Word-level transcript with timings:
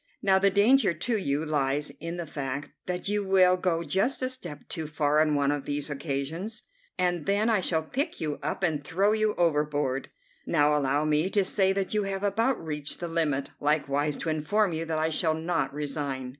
Now 0.23 0.39
the 0.39 0.49
danger 0.49 0.93
to 0.95 1.15
you 1.15 1.45
lies 1.45 1.91
in 1.99 2.17
the 2.17 2.25
fact 2.25 2.71
that 2.87 3.07
you 3.07 3.23
will 3.23 3.55
go 3.55 3.83
just 3.83 4.23
a 4.23 4.29
step 4.31 4.67
too 4.67 4.87
far 4.87 5.21
on 5.21 5.35
one 5.35 5.51
of 5.51 5.65
these 5.65 5.91
occasions, 5.91 6.63
and 6.97 7.27
then 7.27 7.51
I 7.51 7.59
shall 7.59 7.83
pick 7.83 8.19
you 8.19 8.39
up 8.41 8.63
and 8.63 8.83
throw 8.83 9.11
you 9.11 9.35
overboard. 9.35 10.09
Now 10.47 10.75
allow 10.75 11.05
me 11.05 11.29
to 11.29 11.45
say 11.45 11.71
that 11.73 11.93
you 11.93 12.01
have 12.05 12.23
about 12.23 12.59
reached 12.65 12.99
the 12.99 13.07
limit, 13.07 13.51
likewise 13.59 14.17
to 14.17 14.29
inform 14.29 14.73
you 14.73 14.85
that 14.85 14.97
I 14.97 15.09
shall 15.09 15.35
not 15.35 15.71
resign." 15.71 16.29